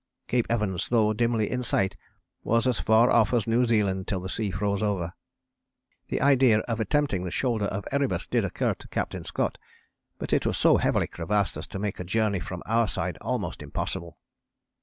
[0.27, 1.95] Cape Evans, though dimly in sight,
[2.43, 5.13] was as far off as New Zealand till the sea froze over.
[6.07, 9.59] The idea of attempting the shoulder of Erebus did occur to Captain Scott,
[10.17, 13.61] but it was so heavily crevassed as to make a journey from our side almost
[13.61, 14.17] impossible.